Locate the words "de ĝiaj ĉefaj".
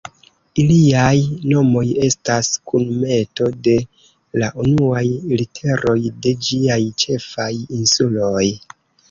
6.25-7.51